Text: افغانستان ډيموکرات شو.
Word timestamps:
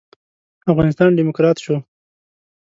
افغانستان 0.71 1.09
ډيموکرات 1.17 1.57
شو. 1.65 1.75